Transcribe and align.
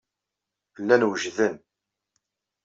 Llan 0.83 1.03
wejden. 1.09 1.55